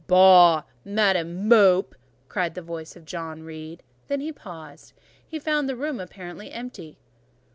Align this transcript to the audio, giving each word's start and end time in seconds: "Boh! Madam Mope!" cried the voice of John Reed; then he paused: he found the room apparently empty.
"Boh! 0.07 0.63
Madam 0.83 1.47
Mope!" 1.47 1.93
cried 2.27 2.55
the 2.55 2.61
voice 2.63 2.95
of 2.95 3.05
John 3.05 3.43
Reed; 3.43 3.83
then 4.07 4.19
he 4.19 4.31
paused: 4.31 4.93
he 5.27 5.37
found 5.37 5.69
the 5.69 5.75
room 5.75 5.99
apparently 5.99 6.51
empty. 6.51 6.97